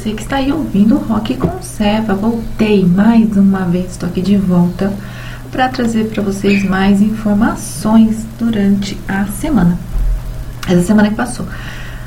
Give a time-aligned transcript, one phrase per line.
[0.00, 2.14] você que está aí ouvindo o Rock Conserva.
[2.14, 4.90] Voltei mais uma vez, estou aqui de volta
[5.52, 9.78] para trazer para vocês mais informações durante a semana.
[10.66, 11.44] Essa semana que passou.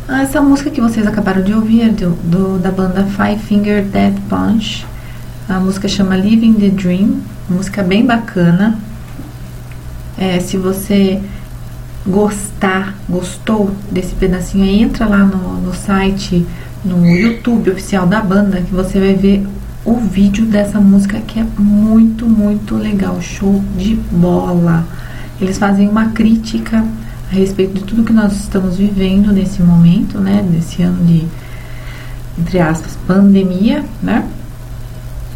[0.08, 4.16] Ah, essa música que vocês acabaram de ouvir do, do, da banda Five Finger Dead
[4.28, 4.88] Punch.
[5.48, 8.76] A música chama Living the Dream, música bem bacana.
[10.18, 11.22] É, se você
[12.08, 16.44] gostar, gostou desse pedacinho, entra lá no, no site,
[16.84, 19.46] no YouTube oficial da banda, que você vai ver
[19.86, 23.22] o vídeo dessa música que é muito, muito legal.
[23.22, 24.86] Show de bola.
[25.40, 26.86] Eles fazem uma crítica
[27.32, 30.46] a respeito de tudo que nós estamos vivendo nesse momento, né?
[30.50, 31.26] Nesse ano de,
[32.40, 34.28] entre aspas, pandemia, né?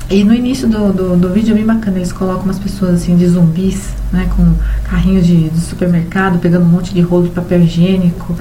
[0.09, 3.17] E no início do, do, do, vídeo é bem bacana, eles colocam umas pessoas assim
[3.17, 4.53] de zumbis, né, com
[4.89, 8.33] carrinhos de, de supermercado, pegando um monte de rolo de papel higiênico.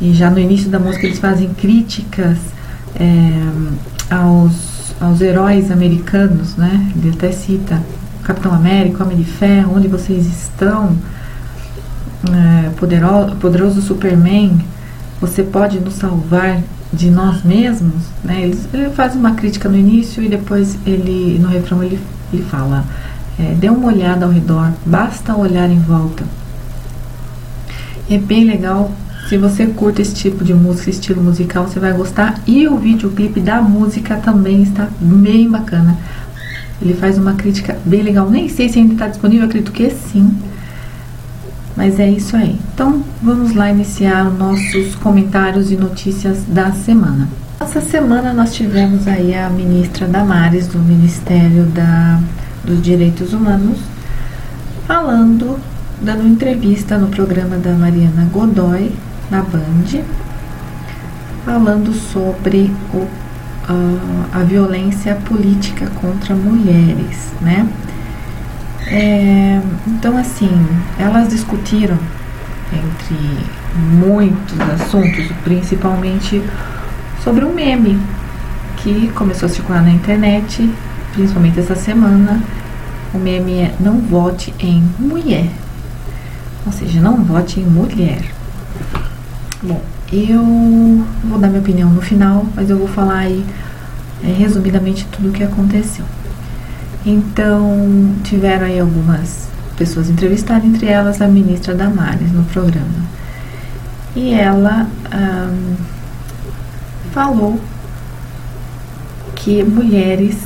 [0.00, 2.38] E já no início da música eles fazem críticas
[2.94, 6.92] é, aos, aos heróis americanos, né?
[6.96, 7.82] Ele até cita
[8.22, 10.96] Capitão América, Homem de Ferro, onde vocês estão,
[12.28, 14.58] é, poderoso, poderoso Superman,
[15.20, 16.60] você pode nos salvar
[16.92, 18.42] de nós mesmos, né?
[18.42, 21.98] Ele, ele faz uma crítica no início e depois ele no refrão ele,
[22.32, 22.84] ele fala:
[23.38, 26.24] é, dê uma olhada ao redor, basta olhar em volta.
[28.08, 28.90] É bem legal.
[29.28, 32.40] Se você curta esse tipo de música, estilo musical, você vai gostar.
[32.46, 35.98] E o videoclipe da música também está bem bacana.
[36.80, 38.30] Ele faz uma crítica bem legal.
[38.30, 40.30] Nem sei se ainda está disponível, acredito que sim.
[41.76, 42.56] Mas é isso aí.
[42.72, 47.28] Então vamos lá iniciar os nossos comentários e notícias da semana.
[47.58, 52.20] Essa semana nós tivemos aí a ministra Damares do Ministério da,
[52.64, 53.78] dos Direitos Humanos
[54.86, 55.58] falando,
[56.00, 58.92] dando entrevista no programa da Mariana Godoy
[59.30, 60.02] na Band,
[61.44, 63.06] falando sobre o,
[63.68, 67.68] a, a violência política contra mulheres, né?
[68.88, 70.50] É, então, assim,
[70.98, 71.98] elas discutiram
[72.72, 73.16] entre
[73.76, 76.42] muitos assuntos, principalmente
[77.22, 77.98] sobre um meme
[78.76, 80.70] que começou a circular na internet,
[81.12, 82.40] principalmente essa semana.
[83.12, 85.48] O meme é não vote em mulher,
[86.64, 88.35] ou seja, não vote em mulher.
[89.62, 93.44] Bom, eu vou dar minha opinião no final, mas eu vou falar aí
[94.22, 96.04] é, resumidamente tudo o que aconteceu.
[97.04, 103.06] Então, tiveram aí algumas pessoas entrevistadas, entre elas a ministra Damares no programa.
[104.14, 105.74] E ela um,
[107.12, 107.58] falou
[109.34, 110.36] que mulheres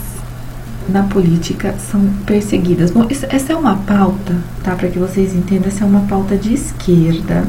[0.89, 2.91] na política são perseguidas.
[2.91, 4.75] Bom, isso, essa é uma pauta, tá?
[4.77, 7.45] Para que vocês entendam, essa é uma pauta de esquerda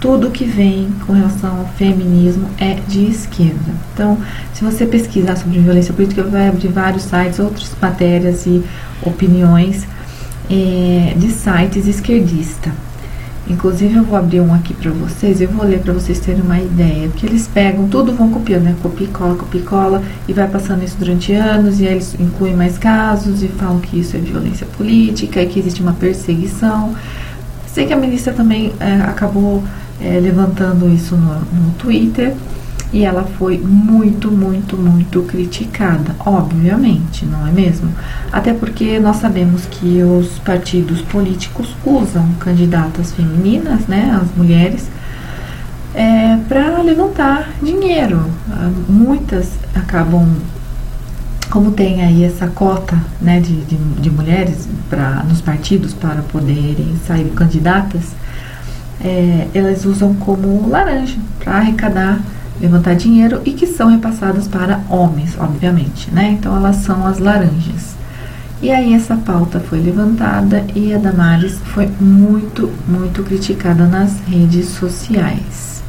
[0.00, 3.72] tudo que vem com relação ao feminismo é de esquerda.
[3.92, 4.18] Então,
[4.54, 8.62] se você pesquisar sobre violência política, vai abrir vários sites, outras matérias e
[9.02, 9.86] opiniões
[10.50, 12.72] é, de sites esquerdistas.
[13.48, 16.60] Inclusive, eu vou abrir um aqui para vocês, eu vou ler para vocês terem uma
[16.60, 18.76] ideia, porque eles pegam tudo, vão copiando, né?
[18.82, 22.76] Copia, cola, copia, cola, e vai passando isso durante anos, e aí eles incluem mais
[22.76, 26.94] casos e falam que isso é violência política e que existe uma perseguição.
[27.66, 29.64] Sei que a ministra também é, acabou
[30.00, 32.34] é, levantando isso no, no Twitter
[32.92, 37.92] e ela foi muito, muito, muito criticada, obviamente, não é mesmo?
[38.32, 44.88] Até porque nós sabemos que os partidos políticos usam candidatas femininas, né, as mulheres,
[45.94, 48.24] é, para levantar dinheiro.
[48.50, 50.26] Ah, muitas acabam,
[51.50, 56.96] como tem aí essa cota né, de, de, de mulheres pra, nos partidos para poderem
[57.06, 58.14] sair candidatas,
[59.00, 62.20] é, elas usam como laranja para arrecadar,
[62.60, 66.36] levantar dinheiro e que são repassadas para homens, obviamente, né?
[66.38, 67.96] Então elas são as laranjas.
[68.60, 74.70] E aí essa pauta foi levantada e a Damares foi muito, muito criticada nas redes
[74.70, 75.80] sociais.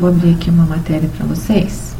[0.00, 1.94] Vou abrir aqui uma matéria para vocês.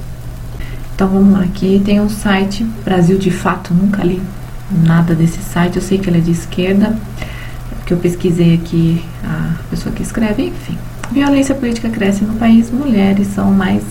[0.94, 4.22] Então vamos lá, aqui tem um site Brasil de Fato, nunca li
[4.70, 6.96] nada desse site, eu sei que ele é de esquerda,
[7.84, 10.76] que eu pesquisei aqui a pessoa que escreve, enfim.
[11.12, 13.82] Violência política cresce no país, mulheres são mais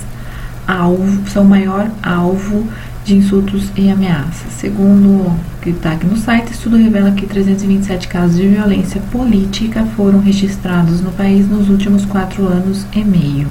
[0.68, 2.68] alvo, são maior alvo
[3.06, 4.52] de insultos e ameaças.
[4.58, 9.86] Segundo o que está aqui no site, estudo revela que 327 casos de violência política
[9.96, 13.48] foram registrados no país nos últimos quatro anos e meio.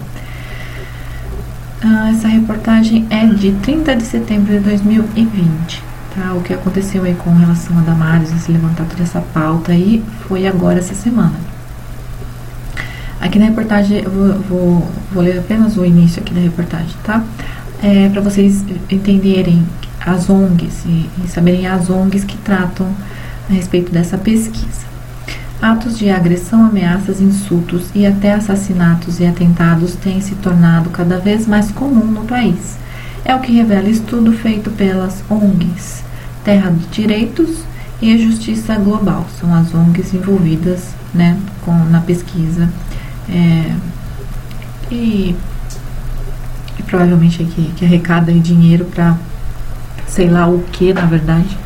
[1.83, 6.35] Ah, essa reportagem é de 30 de setembro de 2020 tá?
[6.35, 10.47] O que aconteceu aí com relação a Damares, se levantar toda essa pauta aí, foi
[10.47, 11.35] agora essa semana.
[13.21, 17.23] Aqui na reportagem, eu vou, vou, vou ler apenas o início aqui da reportagem, tá?
[17.83, 19.65] É, para vocês entenderem
[20.05, 22.89] as ONGs e, e saberem as ONGs que tratam
[23.49, 24.83] a respeito dessa pesquisa.
[25.61, 31.47] Atos de agressão, ameaças, insultos e até assassinatos e atentados têm se tornado cada vez
[31.47, 32.82] mais comum no país.
[33.25, 36.03] É o que revela estudo feito pelas ONGs
[36.45, 37.65] Terra dos Direitos
[38.01, 39.27] e Justiça Global.
[39.39, 42.69] São as ONGs envolvidas né, com, na pesquisa.
[43.29, 43.73] É,
[44.91, 45.37] e,
[46.79, 49.17] e, provavelmente que, que arrecada dinheiro para
[50.09, 51.57] sei lá o que, na verdade,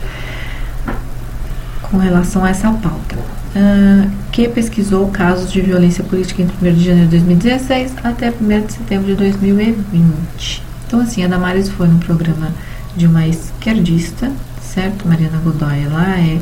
[1.82, 3.16] com relação a essa pauta.
[3.56, 8.66] Uh, que pesquisou casos de violência política entre 1 de janeiro de 2016 até 1
[8.66, 10.65] de setembro de 2020.
[10.86, 12.52] Então, assim, a Damares foi num programa
[12.96, 14.30] de uma esquerdista,
[14.62, 15.06] certo?
[15.06, 16.40] Mariana Godoy, ela é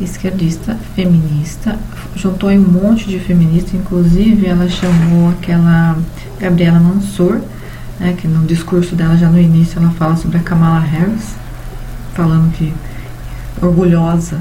[0.00, 1.78] esquerdista, feminista,
[2.16, 5.96] juntou um monte de feministas, inclusive ela chamou aquela
[6.40, 7.40] Gabriela Mansur,
[8.00, 11.34] né, que no discurso dela, já no início, ela fala sobre a Kamala Harris,
[12.14, 12.72] falando que
[13.60, 14.40] orgulhosa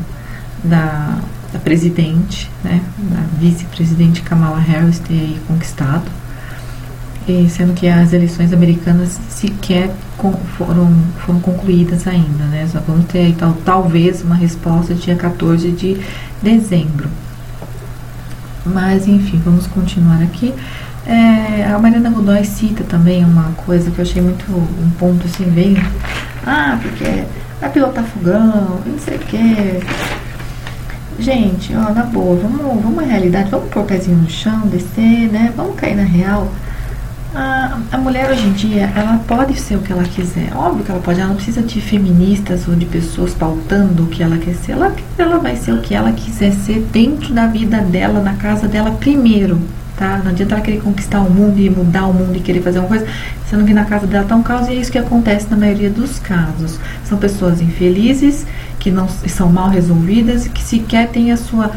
[0.64, 1.20] da,
[1.54, 6.06] da presidente, né, da vice-presidente Kamala Harris ter aí conquistado,
[7.28, 10.92] e sendo que as eleições americanas sequer com, foram,
[11.26, 15.98] foram concluídas ainda, né, só vamos ter aí, tal, talvez uma resposta dia 14 de
[16.42, 17.08] dezembro.
[18.66, 20.54] Mas enfim, vamos continuar aqui.
[21.06, 25.46] É, a Mariana Godoy cita também uma coisa que eu achei muito um ponto assim
[25.46, 25.76] bem
[26.46, 27.24] ah porque
[27.60, 29.80] vai pilotar fogão, não sei o que.
[31.20, 35.30] Gente, ó, na boa, vamos, vamos à realidade, vamos pôr o pezinho no chão, descer,
[35.32, 35.54] né?
[35.56, 36.52] Vamos cair na real.
[37.34, 40.54] A, a mulher hoje em dia, ela pode ser o que ela quiser.
[40.56, 44.22] Óbvio que ela pode, ela não precisa de feministas ou de pessoas pautando o que
[44.22, 44.74] ela quer ser.
[44.74, 48.68] Ela, ela vai ser o que ela quiser ser dentro da vida dela, na casa
[48.68, 49.62] dela primeiro
[50.02, 50.20] tá?
[50.24, 52.88] Não adianta ela querer conquistar o mundo e mudar o mundo e querer fazer uma
[52.88, 53.06] coisa,
[53.48, 55.92] sendo que na casa dela tá um caos e é isso que acontece na maioria
[55.92, 56.80] dos casos.
[57.06, 58.48] São pessoas infelizes,
[58.80, 61.70] que não são mal resolvidas e que sequer têm a sua,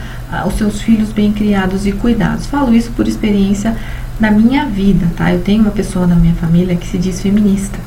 [0.47, 2.47] os seus filhos bem criados e cuidados.
[2.47, 3.77] Falo isso por experiência
[4.19, 5.33] na minha vida, tá?
[5.33, 7.79] Eu tenho uma pessoa na minha família que se diz feminista.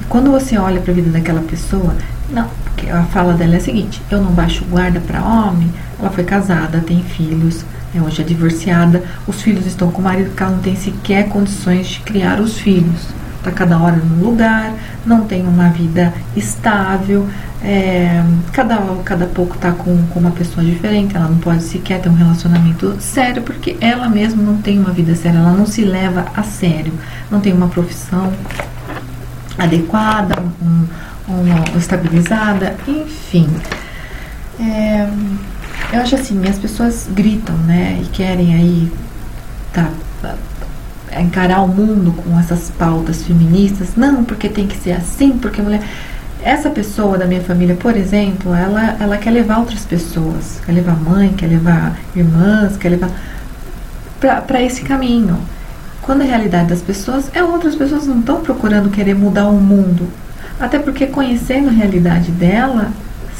[0.00, 1.94] E quando você olha para a vida daquela pessoa,
[2.30, 6.10] não, porque a fala dela é a seguinte: eu não baixo guarda para homem, ela
[6.10, 7.64] foi casada, tem filhos,
[7.94, 11.28] é hoje é divorciada, os filhos estão com o marido que ela não tem sequer
[11.28, 13.08] condições de criar os filhos.
[13.46, 14.74] Está cada hora num lugar,
[15.06, 17.28] não tem uma vida estável,
[17.62, 22.08] é, cada, cada pouco está com, com uma pessoa diferente, ela não pode sequer ter
[22.08, 26.26] um relacionamento sério, porque ela mesma não tem uma vida séria, ela não se leva
[26.34, 26.92] a sério,
[27.30, 28.32] não tem uma profissão
[29.56, 33.48] adequada, um, estabilizada, enfim.
[34.58, 35.08] É,
[35.92, 38.92] eu acho assim, as pessoas gritam, né, e querem aí
[39.72, 39.88] tá,
[41.20, 43.96] encarar o mundo com essas pautas feministas.
[43.96, 45.82] Não, porque tem que ser assim, porque mulher.
[46.42, 50.94] Essa pessoa da minha família, por exemplo, ela, ela quer levar outras pessoas, quer levar
[50.94, 53.10] mãe, quer levar irmãs, quer levar
[54.46, 55.38] para esse caminho.
[56.02, 60.08] Quando a realidade das pessoas é outras pessoas não estão procurando querer mudar o mundo.
[60.60, 62.92] Até porque conhecendo a realidade dela,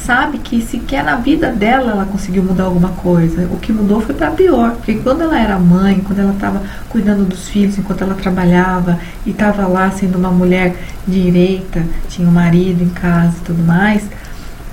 [0.07, 3.45] sabe que sequer na vida dela ela conseguiu mudar alguma coisa.
[3.51, 7.25] O que mudou foi para pior, porque quando ela era mãe, quando ela estava cuidando
[7.25, 12.81] dos filhos, enquanto ela trabalhava e estava lá sendo uma mulher direita, tinha um marido
[12.81, 14.01] em casa e tudo mais,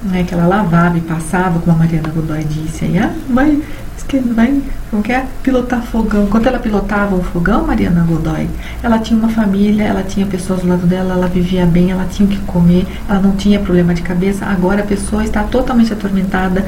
[0.03, 3.61] né, que ela lavava e passava, como a Mariana Godoy disse, aí, ah, vai,
[5.03, 5.27] que é?
[5.43, 6.27] Pilotar fogão.
[6.27, 8.49] Quando ela pilotava o fogão, Mariana Godoy,
[8.83, 12.29] ela tinha uma família, ela tinha pessoas do lado dela, ela vivia bem, ela tinha
[12.29, 14.47] o que comer, ela não tinha problema de cabeça.
[14.47, 16.65] Agora a pessoa está totalmente atormentada,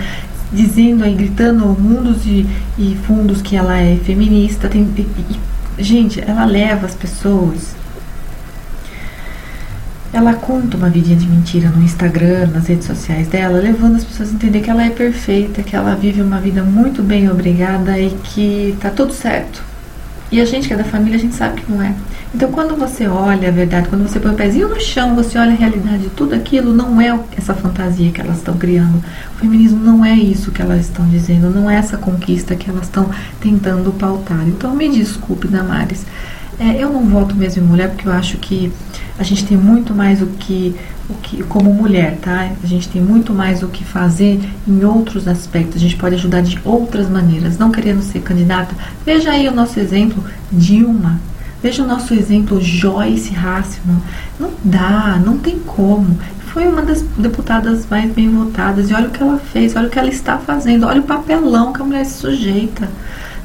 [0.52, 2.46] dizendo aí, gritando mundos e,
[2.78, 4.68] e fundos que ela é feminista.
[4.68, 7.74] Tem, e, e, gente, ela leva as pessoas
[10.16, 14.30] ela conta uma vidinha de mentira no Instagram, nas redes sociais dela, levando as pessoas
[14.30, 18.10] a entender que ela é perfeita, que ela vive uma vida muito bem obrigada e
[18.24, 19.62] que tá tudo certo.
[20.32, 21.94] E a gente que é da família, a gente sabe que não é.
[22.34, 25.52] Então, quando você olha a verdade, quando você põe o pezinho no chão, você olha
[25.52, 29.02] a realidade, tudo aquilo não é essa fantasia que elas estão criando.
[29.34, 32.84] O feminismo não é isso que elas estão dizendo, não é essa conquista que elas
[32.84, 33.08] estão
[33.40, 34.42] tentando pautar.
[34.48, 36.04] Então, me desculpe, Damares.
[36.58, 38.72] É, eu não voto mesmo em mulher porque eu acho que
[39.18, 40.74] a gente tem muito mais o que,
[41.08, 42.50] o que, como mulher, tá?
[42.62, 45.76] A gente tem muito mais o que fazer em outros aspectos.
[45.76, 48.74] A gente pode ajudar de outras maneiras, não querendo ser candidata.
[49.04, 51.20] Veja aí o nosso exemplo, Dilma.
[51.62, 54.00] Veja o nosso exemplo, Joyce Hasselman.
[54.40, 56.18] Não dá, não tem como.
[56.38, 58.88] Foi uma das deputadas mais bem votadas.
[58.88, 61.72] E olha o que ela fez, olha o que ela está fazendo, olha o papelão
[61.72, 62.88] que a mulher se sujeita.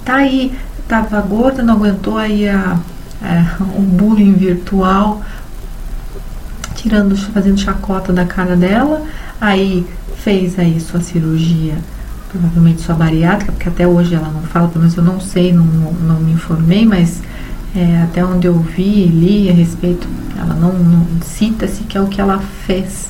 [0.06, 2.77] Tá aí estava gorda, não aguentou aí a,
[3.24, 5.22] é, um bullying virtual,
[6.75, 9.04] tirando, fazendo chacota da cara dela,
[9.40, 9.86] aí
[10.18, 11.75] fez aí sua cirurgia,
[12.30, 15.66] provavelmente sua bariátrica, porque até hoje ela não fala, pelo menos eu não sei, não,
[15.66, 17.22] não me informei, mas
[17.75, 22.01] é, até onde eu vi e li a respeito, ela não, não cita-se que é
[22.01, 23.10] o que ela fez,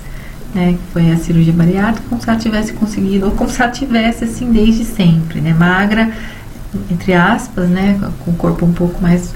[0.54, 3.72] né, que foi a cirurgia bariátrica, como se ela tivesse conseguido, ou como se ela
[3.72, 6.12] tivesse assim desde sempre, né, magra,
[6.90, 9.34] entre aspas, né, com o corpo um pouco mais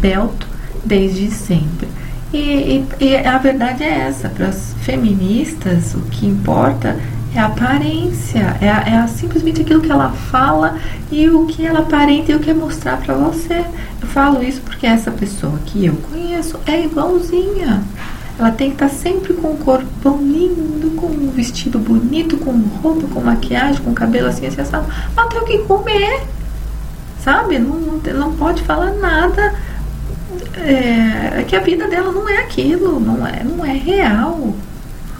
[0.00, 0.46] espelto,
[0.84, 1.88] desde sempre.
[2.32, 2.38] E,
[2.98, 6.96] e, e a verdade é essa, para as feministas, o que importa
[7.34, 10.78] é a aparência, é, é simplesmente aquilo que ela fala
[11.12, 13.64] e o que ela aparenta e o que é mostrar para você.
[14.00, 17.82] Eu falo isso porque essa pessoa que eu conheço é igualzinha.
[18.38, 22.52] Ela tem que estar tá sempre com o corpão lindo, com um vestido bonito, com
[22.82, 24.86] roupa, com maquiagem, com cabelo assim, assim, assado.
[25.16, 26.22] Ela tem o que comer,
[27.22, 27.58] sabe?
[27.58, 29.54] Não, não, não pode falar nada.
[30.56, 34.54] É, que a vida dela não é aquilo, não é, não é real.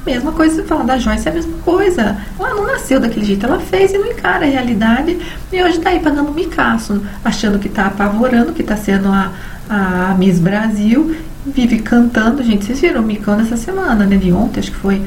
[0.05, 2.17] Mesma coisa se falar da Joyce é a mesma coisa.
[2.38, 5.19] Ela não nasceu daquele jeito, ela fez e não encara a realidade.
[5.52, 9.33] E hoje tá aí pagando micaço, achando que tá apavorando, que tá sendo a,
[9.69, 11.14] a Miss Brasil,
[11.47, 12.43] vive cantando.
[12.43, 14.17] Gente, vocês viram o micão nessa semana, né?
[14.17, 15.02] De ontem, acho que foi.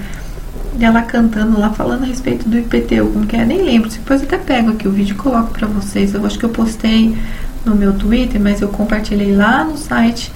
[0.79, 3.89] Ela cantando lá, falando a respeito do IPTU, como que é, nem lembro.
[3.89, 6.13] Depois até pego aqui o vídeo e coloco pra vocês.
[6.13, 7.17] Eu acho que eu postei
[7.65, 10.31] no meu Twitter, mas eu compartilhei lá no site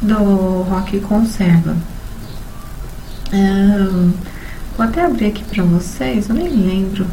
[0.00, 1.76] do Rock Conserva.
[3.32, 4.12] Um,
[4.76, 7.04] vou até abrir aqui para vocês, eu nem lembro.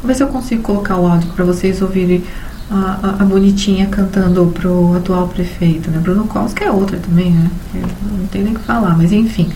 [0.00, 2.24] Vou ver se eu consigo colocar o áudio para vocês ouvirem
[2.70, 5.98] a, a, a, bonitinha cantando pro atual prefeito, né?
[5.98, 7.50] Bruno Cos, que é outra também, né?
[7.74, 9.50] não tem nem o que falar, mas enfim.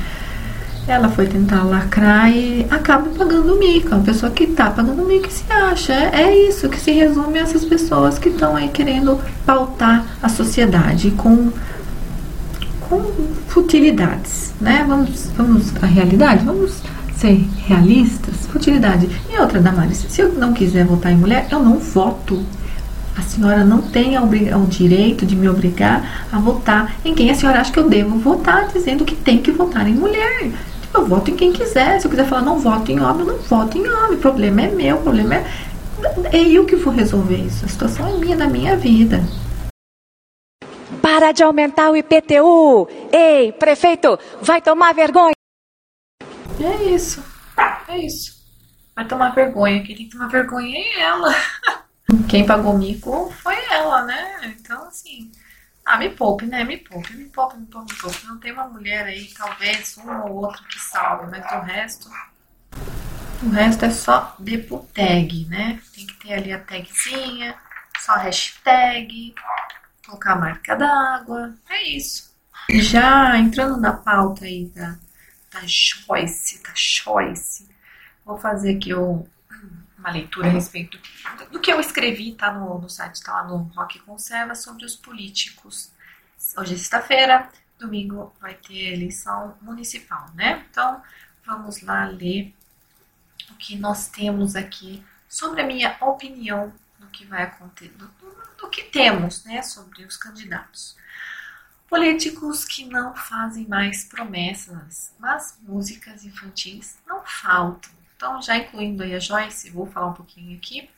[0.88, 3.94] Ela foi tentar lacrar e acaba pagando mico.
[3.94, 5.92] Uma pessoa que tá pagando mico se acha.
[5.92, 10.28] É, é isso que se resume a essas pessoas que estão aí querendo pautar a
[10.30, 11.52] sociedade com
[12.88, 13.04] com
[13.48, 14.82] futilidades, né?
[14.88, 16.80] Vamos, vamos à realidade, vamos
[17.16, 19.08] ser realistas, futilidade.
[19.30, 22.42] E outra, Damaris, se eu não quiser votar em mulher, eu não voto.
[23.14, 27.60] A senhora não tem o direito de me obrigar a votar em quem a senhora
[27.60, 30.52] acha que eu devo votar, dizendo que tem que votar em mulher.
[30.94, 32.00] Eu voto em quem quiser.
[32.00, 34.16] Se eu quiser falar não voto em homem, eu não voto em homem.
[34.16, 35.44] O problema é meu, o problema é.
[36.32, 37.64] É eu que vou resolver isso.
[37.64, 39.20] A situação é minha, da minha vida.
[41.02, 42.88] Para de aumentar o IPTU!
[43.12, 45.32] Ei, prefeito, vai tomar vergonha!
[46.60, 47.24] É isso,
[47.88, 48.38] é isso.
[48.94, 49.82] Vai tomar vergonha.
[49.82, 51.34] Quem tem que tomar vergonha é ela.
[52.28, 54.54] Quem pagou mico foi ela, né?
[54.58, 55.30] Então, assim.
[55.90, 56.64] Ah, me poupe, né?
[56.64, 58.26] Me poupe, me poupe, me poupe, me poupe.
[58.26, 62.10] Não tem uma mulher aí, talvez uma ou outra que salve, mas o resto.
[63.42, 65.80] O resto é só depo tag, né?
[65.94, 67.56] Tem que ter ali a tagzinha,
[68.00, 69.34] só hashtag,
[70.04, 72.36] colocar a marca d'água, é isso.
[72.68, 74.94] Já entrando na pauta aí da,
[75.50, 77.66] da Joyce, da Joyce,
[78.26, 79.26] vou fazer aqui o,
[79.98, 80.98] uma leitura a respeito
[81.50, 84.94] do, que eu escrevi, tá no, no site, tá lá no Rock Conserva, sobre os
[84.94, 85.90] políticos.
[86.56, 90.64] Hoje é sexta-feira, domingo vai ter eleição municipal, né?
[90.70, 91.02] Então,
[91.44, 92.54] vamos lá ler
[93.50, 98.10] o que nós temos aqui sobre a minha opinião do que vai acontecer, do,
[98.58, 100.96] do que temos né, sobre os candidatos.
[101.88, 107.97] Políticos que não fazem mais promessas, mas músicas infantis não faltam.
[108.18, 110.90] Então, já incluindo aí a Joyce, vou falar um pouquinho aqui.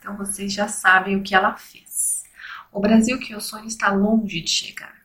[0.00, 2.24] Então, vocês já sabem o que ela fez.
[2.72, 4.96] O Brasil que eu sonho está longe de chegar.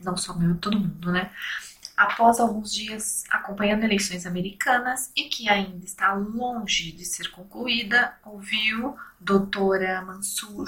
[0.00, 1.30] Não só meu, todo mundo, né?
[2.00, 8.96] após alguns dias acompanhando eleições americanas e que ainda está longe de ser concluída, ouviu
[9.20, 10.66] doutora Mansur.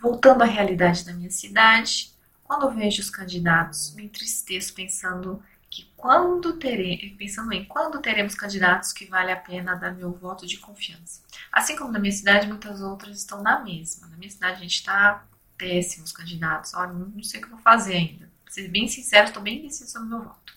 [0.00, 2.12] Voltando à realidade da minha cidade,
[2.44, 8.92] quando vejo os candidatos, me entristeço pensando que quando terei, pensando em quando teremos candidatos
[8.92, 11.22] que vale a pena dar meu voto de confiança.
[11.50, 14.06] Assim como na minha cidade, muitas outras estão na mesma.
[14.08, 15.24] Na minha cidade a gente está
[15.56, 16.74] péssimos candidatos.
[16.74, 19.90] Olha, não sei o que eu vou fazer ainda ser bem sincero, estou bem indeciso
[19.90, 20.52] sobre meu voto.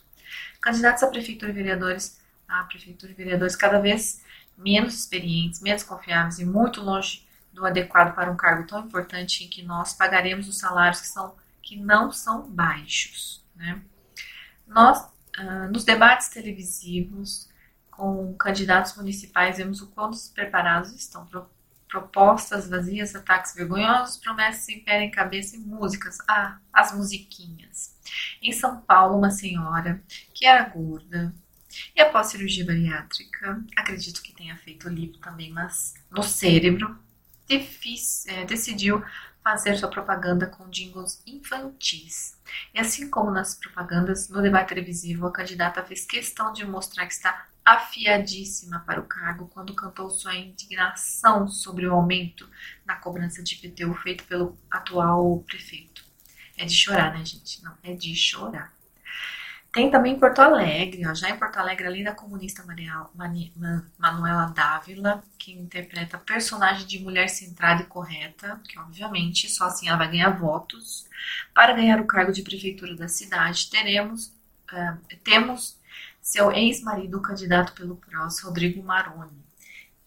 [0.60, 4.22] Candidatos a prefeitura e vereadores, a prefeitura e vereadores cada vez
[4.58, 9.48] menos experientes, menos confiáveis e muito longe do adequado para um cargo tão importante em
[9.48, 13.42] que nós pagaremos os salários que, são, que não são baixos.
[13.56, 13.82] Né?
[14.68, 15.00] Nós,
[15.40, 17.50] uh, nos debates televisivos
[17.92, 21.26] com candidatos municipais, vemos o quão preparados estão
[21.88, 26.18] propostas vazias, ataques vergonhosos, promessas sem pé em cabeça e músicas.
[26.28, 27.96] Ah, as musiquinhas.
[28.42, 30.04] Em São Paulo, uma senhora
[30.34, 31.34] que era gorda
[31.96, 36.98] e após cirurgia bariátrica, acredito que tenha feito lipo também, mas no cérebro,
[37.50, 39.04] é, decidiu
[39.46, 42.36] fazer sua propaganda com jingles infantis.
[42.74, 47.14] E assim como nas propagandas, no debate televisivo, a candidata fez questão de mostrar que
[47.14, 52.50] está afiadíssima para o cargo quando cantou sua indignação sobre o aumento
[52.84, 56.04] na cobrança de IPTU feito pelo atual prefeito.
[56.58, 57.64] É de chorar, né, gente?
[57.64, 58.75] Não, é de chorar.
[59.76, 62.64] Tem também em Porto Alegre, ó, já em Porto Alegre, além da comunista
[63.98, 69.98] Manuela Dávila, que interpreta personagem de mulher centrada e correta, que obviamente só assim ela
[69.98, 71.06] vai ganhar votos.
[71.54, 74.28] Para ganhar o cargo de prefeitura da cidade, teremos,
[74.72, 75.78] uh, temos
[76.22, 79.44] seu ex-marido, candidato pelo PROS, Rodrigo Maroni,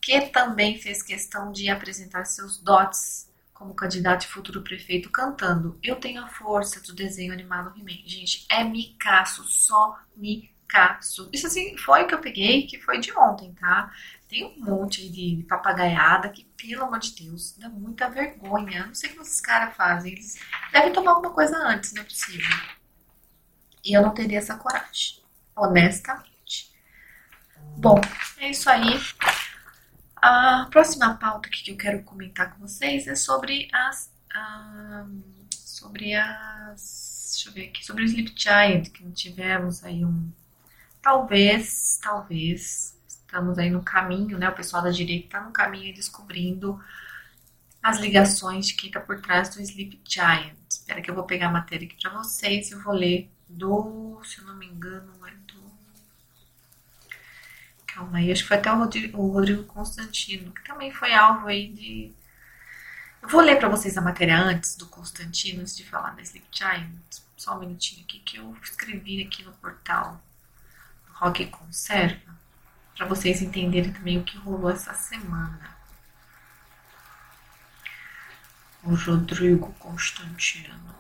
[0.01, 3.28] que também fez questão de apresentar seus dotes
[3.59, 8.07] como candidato e futuro prefeito cantando Eu Tenho a Força do desenho animado He-Man.
[8.07, 11.29] Gente, é micaço, só micaço.
[11.33, 13.93] Isso assim, foi que eu peguei, que foi de ontem, tá?
[14.29, 18.87] Tem um monte de papagaiada que, pelo amor de Deus, dá muita vergonha.
[18.87, 20.13] Não sei o que esses caras fazem.
[20.13, 20.39] Eles
[20.71, 22.57] devem tomar alguma coisa antes, não é possível.
[23.85, 25.21] E eu não teria essa coragem,
[25.57, 26.73] honestamente.
[27.77, 28.01] Bom,
[28.39, 29.01] é isso aí.
[30.21, 34.13] A próxima pauta que eu quero comentar com vocês é sobre as.
[35.53, 37.31] sobre as.
[37.33, 37.85] Deixa eu ver aqui.
[37.85, 40.31] Sobre o Sleep Giant, que tivemos aí um.
[41.01, 42.97] Talvez, talvez.
[43.07, 44.49] Estamos aí no caminho, né?
[44.49, 46.83] O pessoal da direita está no caminho descobrindo
[47.83, 50.57] as ligações de quem está por trás do Sleep Giant.
[50.69, 54.21] Espera que eu vou pegar a matéria aqui para vocês e eu vou ler do,
[54.25, 55.13] se eu não me engano,
[57.99, 61.49] Calma aí, acho que foi até o Rodrigo, o Rodrigo Constantino, que também foi alvo
[61.49, 62.15] aí de.
[63.21, 66.47] Eu vou ler para vocês a matéria antes do Constantino, antes de falar da Sleep
[66.53, 66.89] Giant.
[67.37, 70.23] Só um minutinho aqui que eu escrevi aqui no portal
[71.15, 72.39] Rock Conserva,
[72.97, 75.77] para vocês entenderem também o que rolou essa semana.
[78.85, 80.95] O Rodrigo Constantino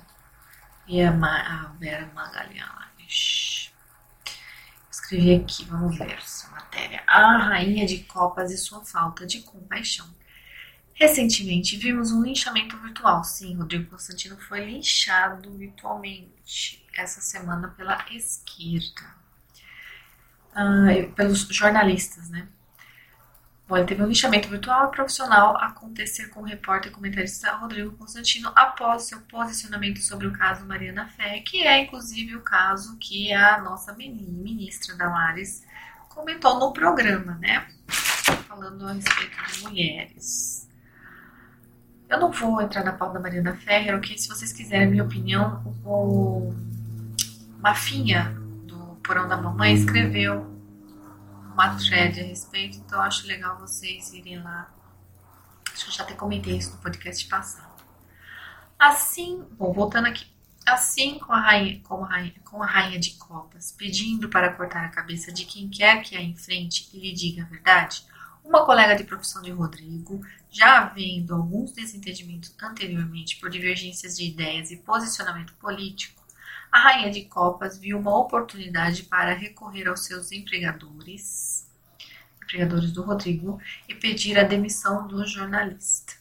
[0.89, 3.68] e a, Ma a Vera Magalhães.
[5.09, 6.19] Escrevi aqui, vamos ver
[6.53, 10.07] matéria A Rainha de Copas e sua falta de compaixão.
[10.93, 13.25] Recentemente vimos um linchamento virtual.
[13.25, 19.15] Sim, Rodrigo Constantino foi linchado virtualmente essa semana pela esquerda,
[20.53, 22.47] uh, pelos jornalistas, né?
[23.69, 28.51] Bom, teve um linchamento virtual e profissional acontecer com o repórter e comentarista Rodrigo Constantino
[28.57, 33.61] após seu posicionamento sobre o caso Mariana Fé, que é inclusive o caso que a
[33.61, 35.67] nossa ministra Damares
[36.09, 37.67] comentou no programa, né?
[38.49, 40.67] Falando a respeito de mulheres.
[42.09, 44.17] Eu não vou entrar na pauta da Mariana Ferrer, ok?
[44.17, 46.55] Se vocês quiserem minha opinião, o
[47.59, 50.58] Mafinha, do Porão da Mamãe, escreveu
[51.59, 54.73] uma thread a respeito, então acho legal vocês irem lá.
[55.73, 57.83] Acho que eu já até comentei isso no podcast passado.
[58.79, 60.25] Assim, bom, voltando aqui
[60.65, 64.85] assim com a rainha, com a rainha, com a rainha de copas, pedindo para cortar
[64.85, 68.05] a cabeça de quem quer que a enfrente e lhe diga a verdade,
[68.45, 74.71] uma colega de profissão de Rodrigo, já havendo alguns desentendimentos anteriormente por divergências de ideias
[74.71, 76.18] e posicionamento político,
[76.71, 81.67] a rainha de copas viu uma oportunidade para recorrer aos seus empregadores,
[82.43, 86.15] empregadores do Rodrigo, e pedir a demissão do jornalista.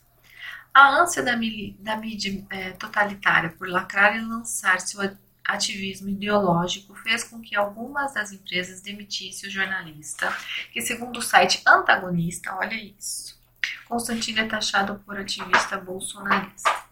[0.73, 5.01] A ânsia da, da mídia é, totalitária por lacrar e lançar seu
[5.43, 10.31] ativismo ideológico fez com que algumas das empresas demitissem o jornalista,
[10.71, 13.41] que, segundo o site antagonista, olha isso,
[13.88, 16.87] Constantino é taxado por ativista bolsonarista.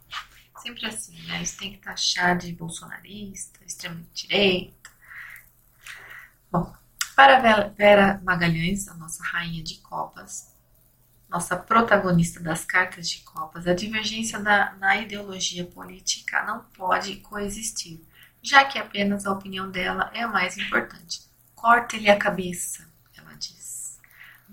[0.66, 1.36] Sempre assim, né?
[1.36, 4.90] Eles têm que taxar de bolsonarista, extrema-direita.
[6.52, 6.76] Bom,
[7.16, 10.56] para Vera Magalhães, a nossa rainha de copas,
[11.30, 18.02] nossa protagonista das cartas de copas, a divergência da, na ideologia política não pode coexistir,
[18.42, 21.22] já que apenas a opinião dela é a mais importante.
[21.54, 22.90] Corte-lhe a cabeça.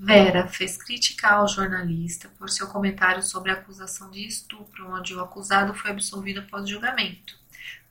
[0.05, 5.21] Vera fez crítica ao jornalista por seu comentário sobre a acusação de estupro, onde o
[5.21, 7.39] acusado foi absolvido após julgamento.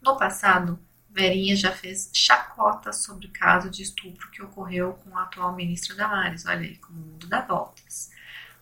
[0.02, 0.78] No passado,
[1.10, 5.96] Verinha já fez chacota sobre o caso de estupro que ocorreu com a atual ministra
[5.96, 6.46] Damares.
[6.46, 8.12] Olha aí como o mundo dá voltas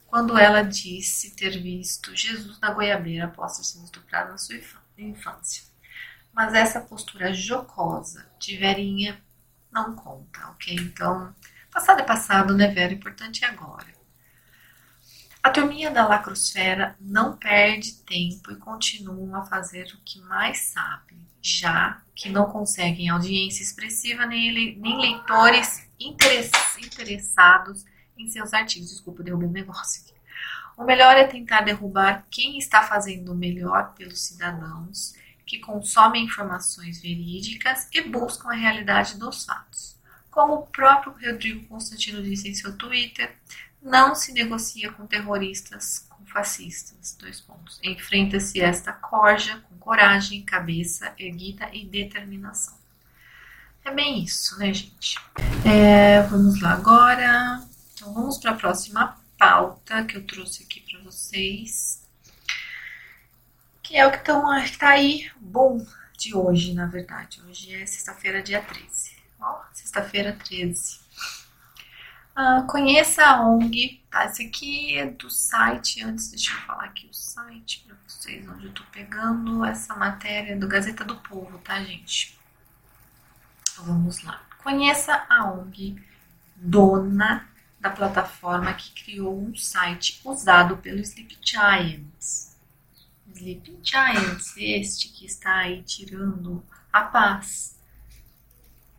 [0.09, 4.59] quando ela disse ter visto Jesus na goiabeira após ter sido estuprado na sua
[4.97, 5.63] infância.
[6.33, 9.19] Mas essa postura jocosa de Verinha
[9.71, 10.75] não conta, ok?
[10.75, 11.33] Então,
[11.71, 12.91] passado é passado, né, Vera?
[12.91, 13.87] O importante é agora.
[15.41, 21.15] A turminha da lacrosfera não perde tempo e continuam a fazer o que mais sabe,
[21.41, 27.85] já que não conseguem audiência expressiva nem, nem leitores interessados
[28.17, 28.89] em seus artigos.
[28.89, 30.13] Desculpa, derrubei um negócio aqui.
[30.77, 35.13] O melhor é tentar derrubar quem está fazendo o melhor pelos cidadãos
[35.45, 39.98] que consomem informações verídicas e buscam a realidade dos fatos.
[40.39, 43.35] Como o próprio Rodrigo Constantino disse em seu Twitter,
[43.81, 47.13] não se negocia com terroristas, com fascistas.
[47.19, 47.77] Dois pontos.
[47.83, 52.73] Enfrenta-se esta corja com coragem, cabeça erguida e determinação.
[53.83, 55.17] É bem isso, né, gente?
[55.65, 57.61] É, vamos lá agora.
[57.93, 62.01] Então, vamos para a próxima pauta que eu trouxe aqui para vocês.
[63.83, 64.19] Que é o que
[64.63, 65.85] está aí bom
[66.17, 67.41] de hoje, na verdade.
[67.45, 69.18] Hoje é sexta-feira, dia 13.
[69.73, 70.99] Sexta-feira 13.
[72.35, 74.25] Ah, conheça a ONG, tá?
[74.25, 78.67] Esse aqui é do site, antes deixa eu falar aqui o site para vocês, onde
[78.67, 82.37] eu tô pegando essa matéria do Gazeta do Povo, tá, gente?
[83.71, 84.41] Então, vamos lá.
[84.63, 86.01] Conheça a ONG,
[86.55, 87.47] dona
[87.79, 92.57] da plataforma que criou um site usado pelo Sleep Giants.
[93.33, 97.78] Sleep Giants, este que está aí tirando a paz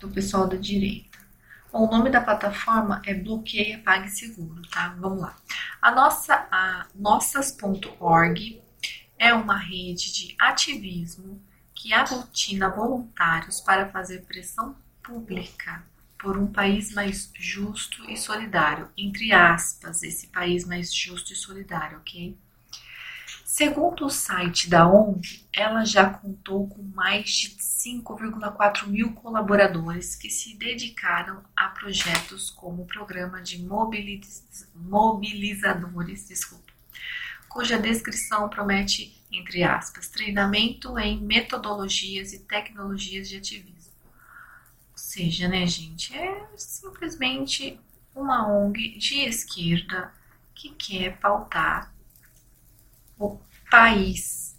[0.00, 1.18] do pessoal da direita.
[1.72, 4.96] Bom, o nome da plataforma é Bloqueia Pague Seguro, tá?
[4.98, 5.36] Vamos lá.
[5.80, 8.60] A nossa a nossas.org
[9.16, 11.40] é uma rede de ativismo
[11.74, 15.84] que aglutina voluntários para fazer pressão pública
[16.18, 21.98] por um país mais justo e solidário, entre aspas, esse país mais justo e solidário,
[21.98, 22.36] ok?
[23.52, 30.30] Segundo o site da ONG, ela já contou com mais de 5,4 mil colaboradores que
[30.30, 36.72] se dedicaram a projetos como o programa de mobiliz mobilizadores, desculpa,
[37.48, 43.92] cuja descrição promete, entre aspas, treinamento em metodologias e tecnologias de ativismo.
[44.92, 47.80] Ou seja, né, gente, é simplesmente
[48.14, 50.14] uma ONG de esquerda
[50.54, 51.92] que quer pautar
[53.20, 53.38] o
[53.70, 54.58] país,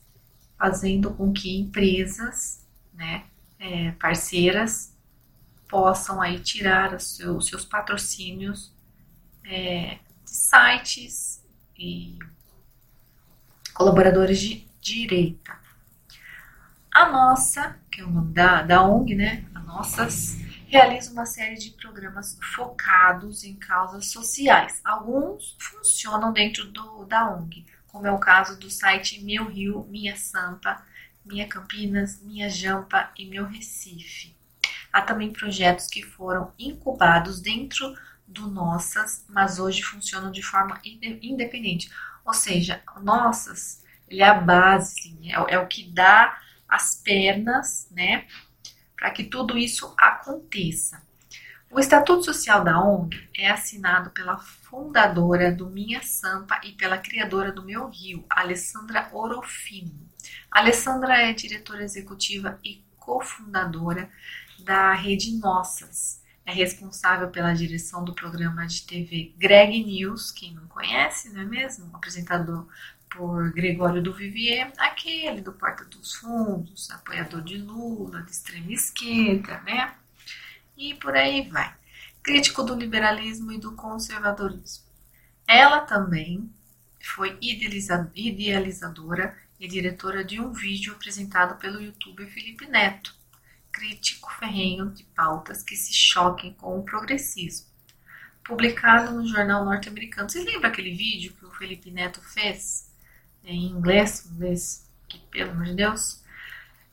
[0.58, 3.26] fazendo com que empresas né,
[3.60, 4.96] é, parceiras
[5.68, 8.72] possam aí tirar os seus, seus patrocínios
[9.44, 11.44] é, de sites
[11.78, 12.20] e
[13.74, 15.60] colaboradores de direita.
[16.94, 19.46] A nossa, que é o nome da, da ONG, né?
[19.56, 24.82] A Nossas, realiza uma série de programas focados em causas sociais.
[24.84, 30.16] Alguns funcionam dentro do, da ONG, como é o caso do site Meu Rio, Minha
[30.16, 30.82] Sampa,
[31.26, 34.36] minha Campinas, Minha Jampa e Meu Recife.
[34.92, 37.96] Há também projetos que foram incubados dentro
[38.28, 41.92] do Nossas, mas hoje funcionam de forma independente.
[42.26, 48.28] Ou seja, Nossas ele é a base, é, é o que dá as pernas, né,
[48.96, 51.02] para que tudo isso aconteça.
[51.74, 57.50] O Estatuto Social da ONG é assinado pela fundadora do Minha Sampa e pela criadora
[57.50, 59.98] do Meu Rio, Alessandra Orofino.
[60.52, 64.10] Alessandra é diretora executiva e cofundadora
[64.60, 66.22] da Rede Nossas.
[66.46, 71.46] É responsável pela direção do programa de TV Greg News, quem não conhece, não é
[71.46, 71.90] mesmo?
[71.96, 72.68] Apresentador
[73.10, 79.62] por Gregório do Vivier, aquele do Porta dos Fundos, apoiador de Lula, de extrema esquerda,
[79.62, 79.96] né?
[80.82, 81.72] E por aí vai.
[82.24, 84.84] Crítico do liberalismo e do conservadorismo.
[85.48, 86.52] Ela também
[87.00, 93.14] foi idealizadora e diretora de um vídeo apresentado pelo youtuber Felipe Neto,
[93.72, 97.68] crítico ferrenho de pautas que se choquem com o progressismo.
[98.44, 100.32] Publicado no jornal norte-americano.
[100.32, 102.90] Você lembra aquele vídeo que o Felipe Neto fez
[103.44, 104.26] em inglês?
[104.26, 106.21] inglês que, pelo amor de Deus.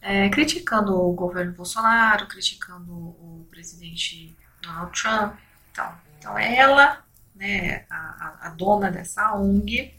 [0.01, 5.37] É, criticando o governo Bolsonaro, criticando o presidente Donald Trump.
[5.73, 9.95] Então, então ela, né, a, a dona dessa ONG,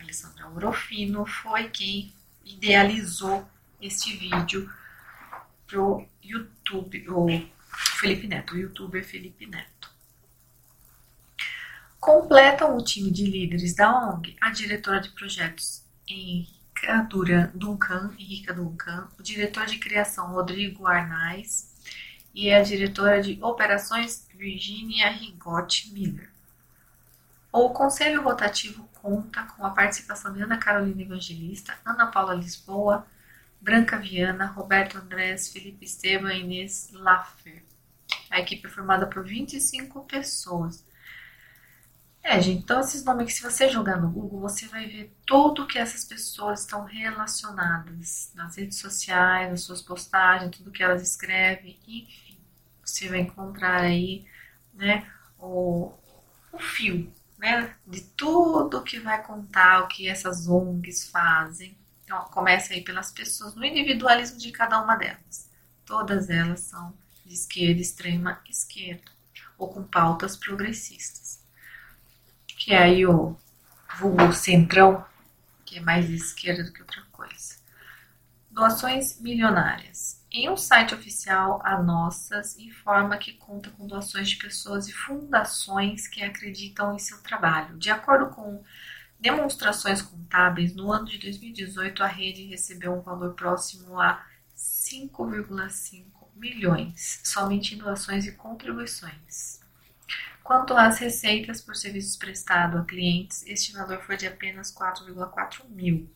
[0.00, 2.12] Alessandra Orofino foi quem
[2.44, 3.48] idealizou
[3.80, 4.70] este vídeo
[5.66, 7.26] pro YouTube, o
[7.98, 9.90] Felipe Neto, o youtuber Felipe Neto.
[11.98, 15.84] Completam o time de líderes da ONG a diretora de projetos
[16.82, 21.70] Henrica Duncan, Henrica Duncan, o diretor de criação Rodrigo Arnaz
[22.34, 26.28] e a diretora de operações Virginia Rigotti Miller.
[27.52, 33.06] O Conselho Rotativo conta com a participação de Ana Carolina Evangelista, Ana Paula Lisboa,
[33.60, 37.62] Branca Viana, Roberto Andrés, Felipe Esteban e Inês Laffer.
[38.28, 40.84] A equipe é formada por 25 pessoas.
[42.24, 45.66] É, gente, então esses nomes que se você jogar no Google, você vai ver tudo
[45.66, 51.78] que essas pessoas estão relacionadas nas redes sociais, nas suas postagens, tudo que elas escrevem,
[51.86, 52.38] enfim.
[52.84, 54.24] Você vai encontrar aí,
[54.74, 55.92] né, o,
[56.52, 61.76] o fio né, de tudo que vai contar o que essas ONGs fazem.
[62.04, 65.50] Então, começa aí pelas pessoas, no individualismo de cada uma delas.
[65.84, 66.94] Todas elas são
[67.26, 69.10] de esquerda, extrema esquerda,
[69.58, 71.21] ou com pautas progressistas.
[72.64, 73.36] Que é aí o
[73.98, 75.04] vulgo centrão,
[75.64, 77.56] que é mais esquerda do que outra coisa.
[78.48, 80.24] Doações milionárias.
[80.30, 86.06] Em um site oficial, a Nossas informa que conta com doações de pessoas e fundações
[86.06, 87.76] que acreditam em seu trabalho.
[87.78, 88.62] De acordo com
[89.18, 94.24] demonstrações contábeis, no ano de 2018 a rede recebeu um valor próximo a
[94.56, 96.04] 5,5
[96.36, 99.61] milhões, somente em doações e contribuições.
[100.52, 106.06] Quanto às receitas por serviços prestados a clientes, este valor foi de apenas 4,4 mil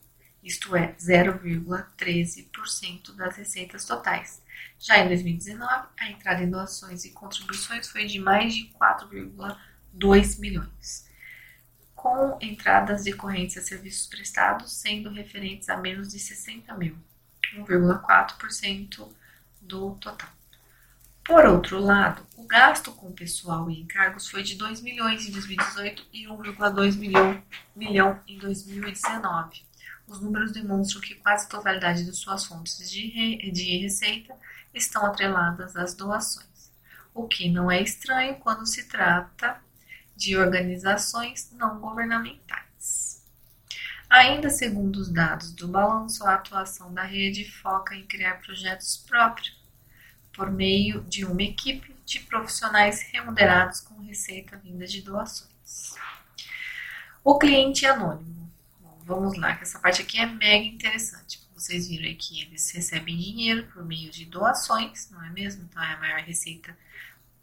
[0.44, 4.42] isto é, 0,13% das receitas totais.
[4.78, 11.08] Já em 2019, a entrada em doações e contribuições foi de mais de 4,2 milhões,
[11.94, 16.94] com entradas decorrentes a serviços prestados sendo referentes a menos de 60 mil,
[17.54, 19.08] 1,4%
[19.62, 20.35] do total.
[21.26, 26.06] Por outro lado, o gasto com pessoal e encargos foi de 2 milhões em 2018
[26.12, 27.42] e 1,2
[27.74, 29.66] milhão, em 2019
[30.06, 34.34] os números demonstram que quase a totalidade de suas fontes de, re, de receita
[34.72, 36.70] estão atreladas às doações,
[37.12, 39.60] o que não é estranho quando se trata
[40.14, 43.24] de organizações não governamentais.
[44.08, 49.65] Ainda segundo os dados do balanço, a atuação da rede foca em criar projetos próprios
[50.36, 55.94] por meio de uma equipe de profissionais remunerados com receita vinda de doações.
[57.24, 58.36] O cliente anônimo
[59.06, 61.40] vamos lá, que essa parte aqui é mega interessante.
[61.54, 65.64] Vocês viram aí que eles recebem dinheiro por meio de doações, não é mesmo?
[65.64, 66.76] Então, a maior receita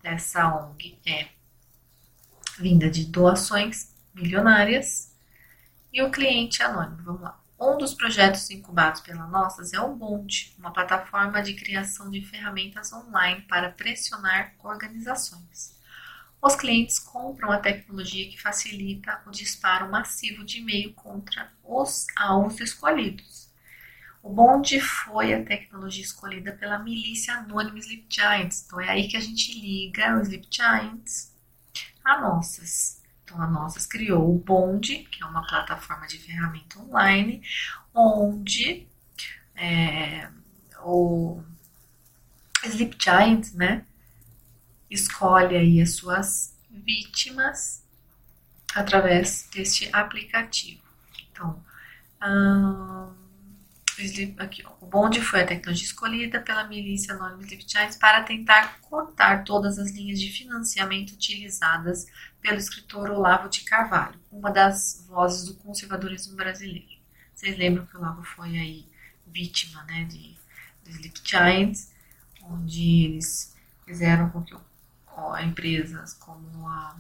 [0.04, 1.30] dessa ONG é
[2.60, 5.12] vinda de doações milionárias.
[5.92, 7.43] E o cliente anônimo, vamos lá.
[7.64, 12.92] Um dos projetos incubados pela Nossas é o Bond, uma plataforma de criação de ferramentas
[12.92, 15.74] online para pressionar organizações
[16.44, 22.60] os clientes compram a tecnologia que facilita o disparo massivo de e-mail contra os alvos
[22.60, 23.50] escolhidos.
[24.22, 28.66] O bonde foi a tecnologia escolhida pela milícia anônima Sleep Giants.
[28.66, 31.34] Então é aí que a gente liga o Sleep Giants
[32.04, 33.02] a Nossas.
[33.34, 37.42] Então a Nossas criou o Bond, que é uma plataforma de ferramenta online,
[37.92, 38.88] onde
[39.56, 40.30] é,
[40.84, 41.42] o
[42.64, 43.86] Sleep Giants, né,
[44.88, 47.84] escolhe aí as suas vítimas
[48.76, 50.84] através deste aplicativo.
[51.32, 51.60] Então,
[52.24, 53.14] hum,
[54.40, 59.44] aqui, ó, o bonde foi a tecnologia escolhida pela milícia Anonymous Giants para tentar cortar
[59.44, 62.06] todas as linhas de financiamento utilizadas
[62.42, 66.94] pelo escritor Olavo de Carvalho, uma das vozes do conservadorismo brasileiro.
[67.36, 68.88] Vocês lembram que o Olavo foi aí
[69.28, 70.36] vítima né, de,
[70.84, 71.92] do Sleep Giants,
[72.44, 74.56] onde eles fizeram com que
[75.08, 76.96] ó, empresas como a,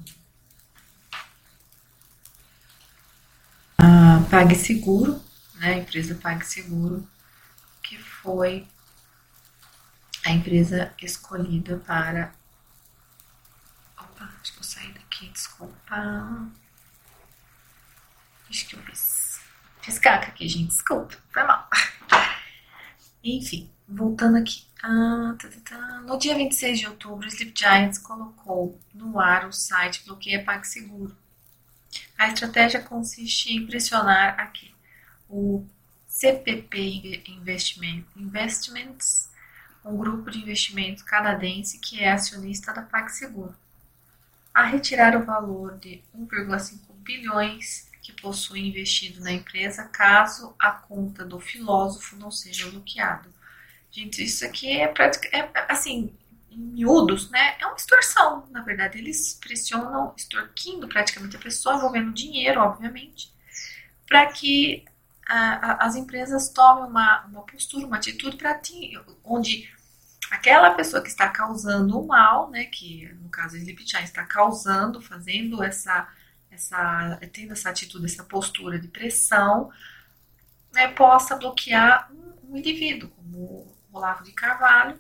[3.77, 5.21] a PagSeguro,
[5.55, 7.07] né, a empresa PagSeguro,
[7.81, 8.67] que foi
[10.25, 12.33] a empresa escolhida para.
[13.99, 16.49] Opa, acho que eu saí daqui, desculpa.
[18.49, 19.41] Acho que eu fiz.
[19.81, 21.69] Fiz caca aqui, gente, desculpa, foi mal.
[23.23, 24.65] Enfim, voltando aqui.
[24.81, 26.01] Ah, tá, tá, tá.
[26.01, 31.15] No dia 26 de outubro, Sleep Giants colocou no ar o site Bloqueia PagSeguro.
[32.17, 34.72] A estratégia consiste em pressionar aqui
[35.33, 35.65] o
[36.07, 39.31] CPP Investment, Investments,
[39.83, 43.55] um grupo de investimentos canadense que é acionista da PagSeguro,
[44.53, 51.25] a retirar o valor de 1,5 bilhões que possui investido na empresa caso a conta
[51.25, 53.27] do filósofo não seja bloqueada.
[53.89, 54.93] Gente, isso aqui é,
[55.31, 56.13] é, é assim,
[56.51, 57.55] em miúdos, né?
[57.59, 58.99] É uma extorsão, na verdade.
[58.99, 63.31] Eles pressionam, extorquindo praticamente a pessoa, envolvendo dinheiro, obviamente,
[64.07, 64.85] para que
[65.27, 68.59] a, as empresas tomem uma, uma postura, uma atitude para
[69.23, 69.71] onde
[70.31, 75.01] aquela pessoa que está causando o mal, né, que no caso a Sleepchan está causando,
[75.01, 76.07] fazendo essa,
[76.49, 79.71] essa, tendo essa atitude, essa postura de pressão,
[80.73, 84.99] né, possa bloquear um, um indivíduo, como Olavo de Carvalho,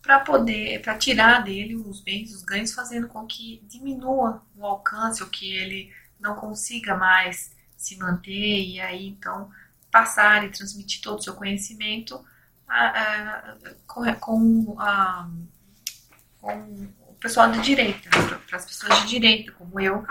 [0.00, 5.22] para poder, para tirar dele os bens, os ganhos, fazendo com que diminua o alcance,
[5.22, 9.50] ou que ele não consiga mais se manter e aí então
[9.90, 12.22] passar e transmitir todo o seu conhecimento
[12.68, 14.66] a, a, a, com
[16.40, 18.08] o pessoal de direita,
[18.46, 20.06] para as pessoas de direita, como eu,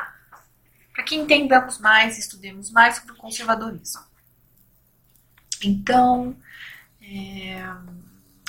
[0.94, 4.04] para que entendamos mais, estudemos mais sobre o conservadorismo.
[5.64, 6.36] Então,
[7.02, 7.64] é,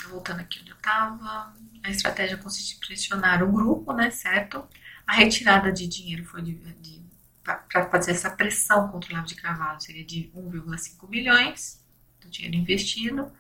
[0.09, 4.67] voltando aqui onde eu estava, a estratégia consiste em pressionar o grupo, né, certo?
[5.07, 7.00] A retirada de dinheiro foi de, de
[7.55, 11.85] para fazer essa pressão contra o Lavo de Carvalho seria de 1,5 bilhões
[12.21, 13.31] do dinheiro investido.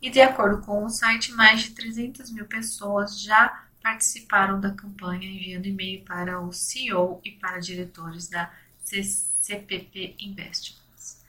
[0.00, 5.28] E de acordo com o site, mais de 300 mil pessoas já participaram da campanha
[5.28, 8.52] enviando e-mail para o CEO e para diretores da
[8.84, 11.24] CPP Investments.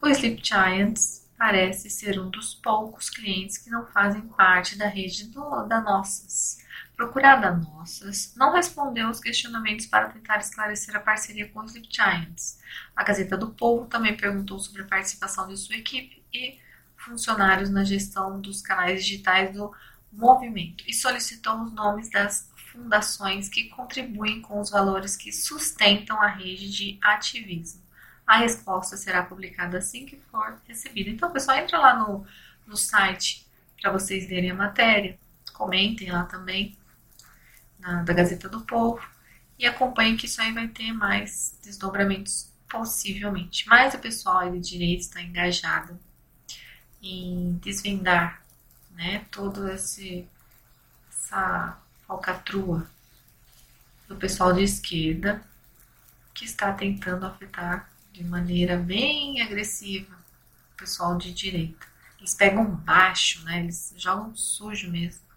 [0.00, 5.26] O Sleep Giants parece ser um dos poucos clientes que não fazem parte da rede
[5.26, 6.58] do, da Nossas.
[6.98, 12.58] Procurada Nossas não respondeu aos questionamentos para tentar esclarecer a parceria com os Sleep Giants.
[12.94, 16.58] A Gazeta do Povo também perguntou sobre a participação de sua equipe e
[16.96, 19.72] funcionários na gestão dos canais digitais do
[20.12, 26.26] movimento e solicitou os nomes das fundações que contribuem com os valores que sustentam a
[26.26, 27.80] rede de ativismo.
[28.26, 31.10] A resposta será publicada assim que for recebida.
[31.10, 32.26] Então, pessoal, entra lá no,
[32.66, 33.46] no site
[33.80, 35.16] para vocês lerem a matéria,
[35.52, 36.76] comentem lá também
[37.88, 39.02] na, da Gazeta do Povo
[39.58, 43.66] e acompanhem que isso aí vai ter mais desdobramentos possivelmente.
[43.66, 45.98] Mas o pessoal de direito está engajado
[47.02, 48.42] em desvendar
[48.90, 50.28] né, todo esse
[51.10, 52.88] essa falcatrua
[54.06, 55.42] do pessoal de esquerda
[56.34, 60.14] que está tentando afetar de maneira bem agressiva
[60.72, 61.86] o pessoal de direita.
[62.18, 63.60] Eles pegam baixo, né?
[63.60, 65.27] Eles jogam sujo mesmo.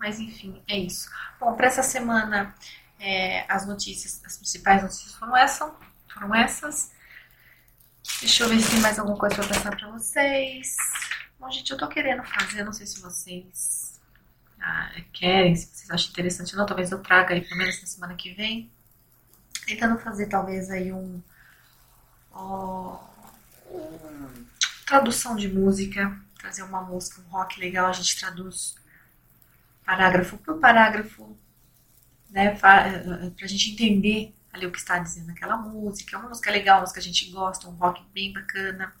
[0.00, 1.10] Mas enfim, é isso.
[1.38, 2.54] Bom, para essa semana
[2.98, 5.70] é, as notícias, as principais notícias foram essas.
[6.12, 6.90] Foram essas.
[8.20, 10.74] Deixa eu ver se tem mais alguma coisa para passar para vocês.
[11.38, 14.00] Bom, gente, eu tô querendo fazer, não sei se vocês
[14.58, 17.86] ah, querem, se vocês acham interessante ou não, talvez eu traga aí pelo menos na
[17.86, 18.70] semana que vem.
[19.66, 21.22] Tentando fazer talvez aí um
[24.86, 28.74] tradução de música, trazer uma música, um rock legal, a gente traduz
[29.90, 31.36] parágrafo por parágrafo,
[32.30, 32.84] né, para
[33.42, 36.14] a gente entender ali o que está dizendo aquela música.
[36.14, 38.94] É uma música legal, uma música que a gente gosta, um rock bem bacana.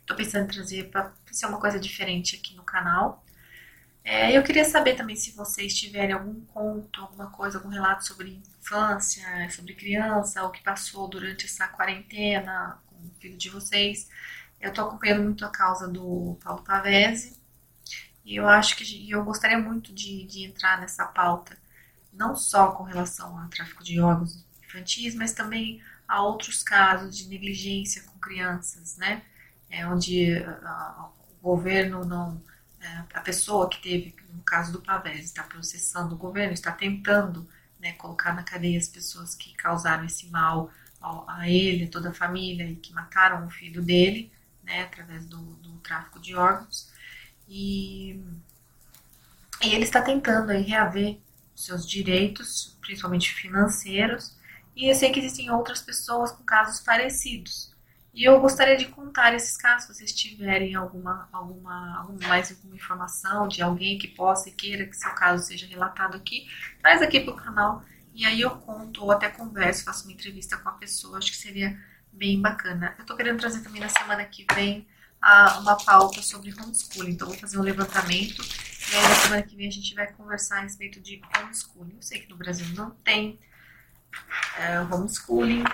[0.00, 3.24] Estou pensando em trazer para ser uma coisa diferente aqui no canal.
[4.02, 8.40] É, eu queria saber também se vocês tiverem algum conto, alguma coisa, algum relato sobre
[8.60, 14.08] infância, sobre criança, o que passou durante essa quarentena com o filho de vocês.
[14.60, 17.45] Eu estou acompanhando muito a causa do Paulo Pavese
[18.26, 21.56] e eu acho que eu gostaria muito de, de entrar nessa pauta,
[22.12, 27.28] não só com relação ao tráfico de órgãos infantis, mas também a outros casos de
[27.28, 29.22] negligência com crianças, né?
[29.70, 31.08] É, onde a,
[31.40, 32.42] o governo não
[32.80, 37.48] é, a pessoa que teve, no caso do Pavés, está processando o governo, está tentando
[37.78, 40.70] né, colocar na cadeia as pessoas que causaram esse mal
[41.28, 44.32] a ele, a toda a família e que mataram o filho dele,
[44.64, 46.90] né, através do, do tráfico de órgãos.
[47.48, 48.20] E,
[49.62, 51.18] e ele está tentando aí reaver
[51.54, 54.36] seus direitos, principalmente financeiros,
[54.74, 57.74] e eu sei que existem outras pessoas com casos parecidos.
[58.12, 62.74] E eu gostaria de contar esses casos, se vocês tiverem alguma, alguma, alguma mais alguma
[62.74, 66.46] informação de alguém que possa e queira que seu caso seja relatado aqui,
[66.80, 67.82] traz aqui para o canal
[68.14, 71.36] e aí eu conto ou até converso, faço uma entrevista com a pessoa, acho que
[71.36, 71.78] seria
[72.10, 72.94] bem bacana.
[72.96, 74.86] Eu estou querendo trazer também na semana que vem
[75.26, 78.40] a, uma pauta sobre homeschooling, então vou fazer um levantamento
[78.92, 81.96] e aí na semana que vem a gente vai conversar a respeito de homeschooling.
[81.96, 83.36] Eu sei que no Brasil não tem
[84.56, 85.64] é, homeschooling,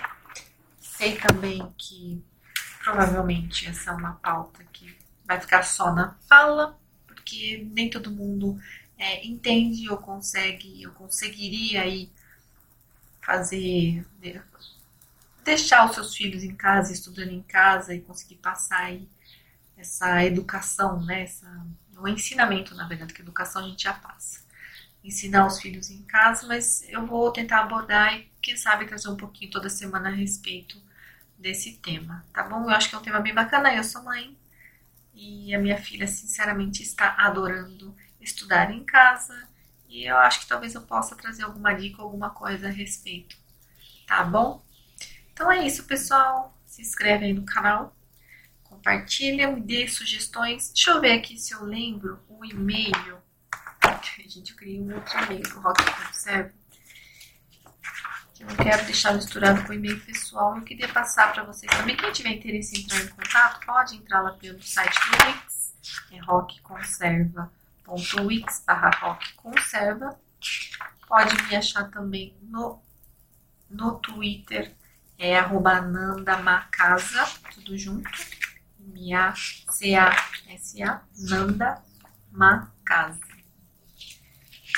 [0.79, 2.25] sei também que
[2.83, 6.75] provavelmente essa é uma pauta que vai ficar só na fala,
[7.05, 8.59] porque nem todo mundo
[8.97, 12.11] é, entende ou consegue, ou conseguiria aí
[13.21, 14.03] fazer,
[15.43, 19.07] deixar os seus filhos em casa, estudando em casa e conseguir passar aí
[19.83, 21.47] essa educação, né, essa,
[21.97, 24.41] o ensinamento, na verdade, que a educação a gente já passa.
[25.03, 29.17] Ensinar os filhos em casa, mas eu vou tentar abordar e, quem sabe, trazer um
[29.17, 30.81] pouquinho toda semana a respeito
[31.37, 32.63] desse tema, tá bom?
[32.63, 33.73] Eu acho que é um tema bem bacana.
[33.73, 34.37] Eu sou mãe
[35.13, 39.47] e a minha filha, sinceramente, está adorando estudar em casa
[39.89, 43.35] e eu acho que talvez eu possa trazer alguma dica, alguma coisa a respeito,
[44.07, 44.63] tá bom?
[45.33, 46.57] Então é isso, pessoal.
[46.65, 47.93] Se inscreve aí no canal,
[48.83, 50.73] compartilha, me dê sugestões.
[50.73, 53.17] Deixa eu ver aqui se eu lembro o e-mail.
[54.27, 56.51] Gente, eu criei um outro e-mail pro Rock Observe
[58.43, 60.57] eu não quero deixar misturado com o e-mail pessoal.
[60.57, 61.95] Eu queria passar para vocês também.
[61.95, 65.73] Quem tiver interesse em entrar em contato, pode entrar lá pelo site do Wix,
[66.11, 70.19] é rockconserva.wix barra rockconserva.
[71.07, 72.83] Pode me achar também no,
[73.69, 74.75] no Twitter,
[75.17, 78.11] é arroba nandamacasa, tudo junto.
[78.93, 81.81] M-A-C-A-S-A, Nanda
[82.31, 83.19] Macasa.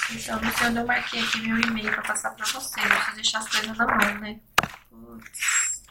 [0.08, 2.80] Sei onde eu marquei aqui meu e-mail pra passar pra você.
[2.80, 4.40] Eu preciso deixar as coisas na mão, né?
[4.90, 5.84] Putz.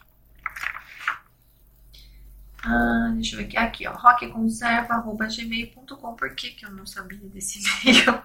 [2.62, 3.56] Ah, deixa eu ver aqui.
[3.56, 3.92] Aqui, ó.
[3.92, 6.14] rockconserva.gmail.com.
[6.14, 8.22] Por que, que eu não sabia desse e-mail?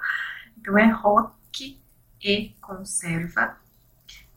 [0.57, 1.81] Então é rock
[2.21, 3.57] e conserva.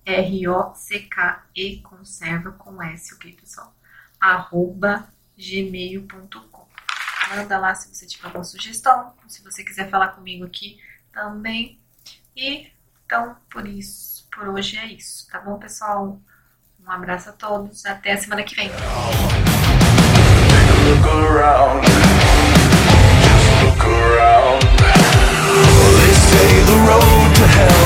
[0.05, 3.73] R-O-C-K-E conserva com S, ok, pessoal?
[4.19, 5.09] Arroba
[5.43, 6.67] gmail.com.
[7.35, 10.79] Manda lá se você tiver alguma sugestão, se você quiser falar comigo aqui
[11.13, 11.81] também.
[12.37, 12.71] E
[13.05, 16.21] então por isso, por hoje é isso, tá bom, pessoal?
[16.85, 18.71] Um abraço a todos, até a semana que vem.
[26.33, 27.82] say the road to hell